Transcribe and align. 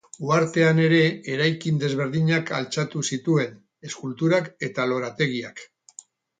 Uhartean 0.27 0.79
ere 0.85 1.01
eraikin 1.33 1.77
desberdinak 1.83 2.51
altxatu 2.61 3.03
zituen, 3.13 3.55
eskulturak 3.91 4.51
eta 4.71 4.91
lorategiak. 4.93 5.67